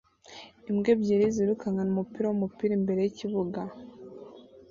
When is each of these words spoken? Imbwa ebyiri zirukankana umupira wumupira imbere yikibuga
Imbwa 0.69 0.89
ebyiri 0.95 1.25
zirukankana 1.35 1.89
umupira 1.93 2.25
wumupira 2.27 2.73
imbere 2.79 2.99
yikibuga 3.01 3.61